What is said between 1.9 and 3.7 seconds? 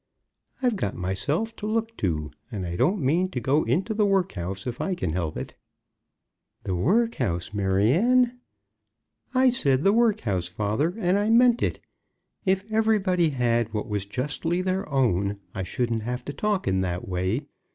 to, and I don't mean to go